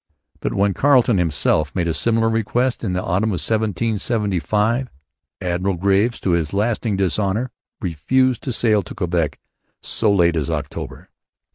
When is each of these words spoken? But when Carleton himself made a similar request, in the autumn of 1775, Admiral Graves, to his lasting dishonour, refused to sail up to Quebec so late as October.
But 0.39 0.55
when 0.55 0.73
Carleton 0.73 1.19
himself 1.19 1.75
made 1.75 1.87
a 1.87 1.93
similar 1.93 2.27
request, 2.27 2.83
in 2.83 2.93
the 2.93 3.03
autumn 3.03 3.29
of 3.29 3.33
1775, 3.33 4.87
Admiral 5.41 5.75
Graves, 5.77 6.19
to 6.21 6.31
his 6.31 6.53
lasting 6.53 6.97
dishonour, 6.97 7.51
refused 7.79 8.41
to 8.45 8.51
sail 8.51 8.79
up 8.79 8.85
to 8.85 8.95
Quebec 8.95 9.39
so 9.79 10.11
late 10.11 10.35
as 10.35 10.49
October. 10.49 11.11